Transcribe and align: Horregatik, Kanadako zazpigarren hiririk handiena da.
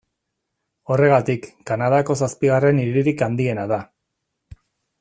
Horregatik, 0.93 1.45
Kanadako 1.71 2.17
zazpigarren 2.23 2.81
hiririk 2.85 3.21
handiena 3.27 3.67
da. 3.73 3.79